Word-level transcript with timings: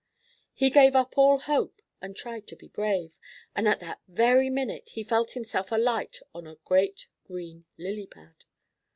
He 0.55 0.71
gave 0.71 0.95
up 0.95 1.15
all 1.15 1.37
hope 1.37 1.79
and 2.01 2.15
tried 2.17 2.47
to 2.47 2.55
be 2.55 2.67
brave, 2.67 3.19
and 3.55 3.67
at 3.67 3.79
that 3.81 4.01
very 4.07 4.49
minute 4.49 4.89
he 4.95 5.03
felt 5.03 5.33
himself 5.33 5.71
alight 5.71 6.17
on 6.33 6.47
a 6.47 6.55
great 6.65 7.05
green 7.23 7.65
lily 7.77 8.07
pad. 8.07 8.45